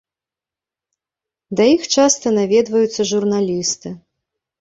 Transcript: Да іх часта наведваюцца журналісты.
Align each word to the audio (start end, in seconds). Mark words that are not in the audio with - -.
Да 1.59 1.63
іх 1.75 1.83
часта 1.97 2.27
наведваюцца 2.39 3.01
журналісты. 3.11 3.93